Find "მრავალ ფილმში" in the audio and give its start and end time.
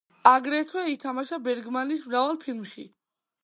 2.09-2.91